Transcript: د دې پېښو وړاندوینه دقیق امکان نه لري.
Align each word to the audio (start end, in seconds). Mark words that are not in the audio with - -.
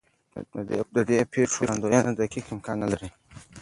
د 0.95 0.97
دې 1.09 1.19
پېښو 1.33 1.55
وړاندوینه 1.59 2.11
دقیق 2.19 2.45
امکان 2.53 2.75
نه 2.83 2.87
لري. 2.91 3.09